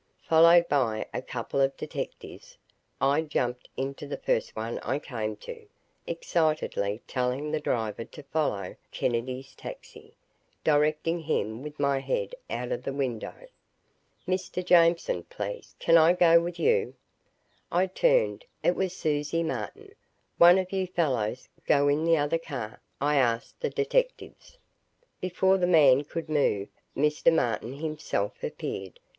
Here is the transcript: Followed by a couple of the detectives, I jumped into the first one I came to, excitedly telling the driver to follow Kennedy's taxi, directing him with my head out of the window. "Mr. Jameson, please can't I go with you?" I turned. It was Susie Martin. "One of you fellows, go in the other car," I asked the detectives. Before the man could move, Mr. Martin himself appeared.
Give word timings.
Followed 0.23 0.67
by 0.67 1.05
a 1.13 1.21
couple 1.21 1.61
of 1.61 1.77
the 1.77 1.85
detectives, 1.85 2.57
I 2.99 3.21
jumped 3.21 3.69
into 3.77 4.07
the 4.07 4.17
first 4.17 4.55
one 4.55 4.79
I 4.79 4.97
came 4.97 5.35
to, 5.45 5.67
excitedly 6.07 7.01
telling 7.05 7.51
the 7.51 7.59
driver 7.59 8.03
to 8.05 8.23
follow 8.23 8.75
Kennedy's 8.91 9.53
taxi, 9.53 10.15
directing 10.63 11.19
him 11.19 11.61
with 11.61 11.79
my 11.79 11.99
head 11.99 12.33
out 12.49 12.71
of 12.71 12.81
the 12.81 12.91
window. 12.93 13.45
"Mr. 14.27 14.65
Jameson, 14.65 15.25
please 15.25 15.75
can't 15.77 15.99
I 15.99 16.13
go 16.13 16.39
with 16.41 16.57
you?" 16.57 16.95
I 17.71 17.85
turned. 17.85 18.43
It 18.63 18.75
was 18.75 18.97
Susie 18.97 19.43
Martin. 19.43 19.93
"One 20.39 20.57
of 20.57 20.71
you 20.71 20.87
fellows, 20.87 21.47
go 21.67 21.87
in 21.87 22.05
the 22.05 22.17
other 22.17 22.39
car," 22.39 22.81
I 22.99 23.17
asked 23.17 23.59
the 23.59 23.69
detectives. 23.69 24.57
Before 25.19 25.59
the 25.59 25.67
man 25.67 26.05
could 26.05 26.27
move, 26.27 26.69
Mr. 26.97 27.31
Martin 27.31 27.73
himself 27.75 28.43
appeared. 28.43 28.99